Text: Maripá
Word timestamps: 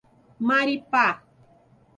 Maripá 0.47 1.21